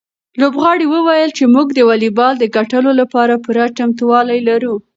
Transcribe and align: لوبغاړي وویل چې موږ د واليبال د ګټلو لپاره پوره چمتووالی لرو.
لوبغاړي 0.41 0.85
وویل 0.89 1.31
چې 1.37 1.43
موږ 1.53 1.67
د 1.73 1.79
واليبال 1.89 2.33
د 2.39 2.45
ګټلو 2.57 2.91
لپاره 3.01 3.33
پوره 3.43 3.65
چمتووالی 3.77 4.39
لرو. 4.49 4.75